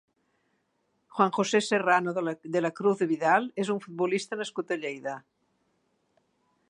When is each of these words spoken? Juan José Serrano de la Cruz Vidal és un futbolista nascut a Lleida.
Juan 1.17 1.33
José 1.35 1.61
Serrano 1.65 2.13
de 2.55 2.61
la 2.67 2.71
Cruz 2.79 3.03
Vidal 3.11 3.45
és 3.65 3.71
un 3.75 3.83
futbolista 3.85 4.41
nascut 4.41 4.75
a 4.77 4.79
Lleida. 4.83 5.15